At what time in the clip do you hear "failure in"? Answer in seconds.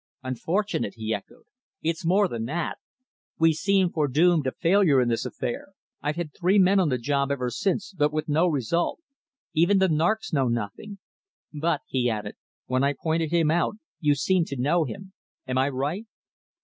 4.51-5.09